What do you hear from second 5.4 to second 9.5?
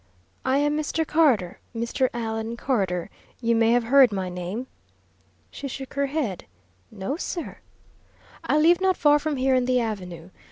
She shook her head. "No, sir." "I live not far from